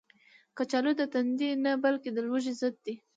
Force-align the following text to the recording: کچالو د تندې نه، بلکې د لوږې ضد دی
کچالو 0.57 0.91
د 0.99 1.01
تندې 1.13 1.49
نه، 1.63 1.71
بلکې 1.83 2.09
د 2.13 2.17
لوږې 2.27 2.53
ضد 2.59 2.75
دی 2.85 2.95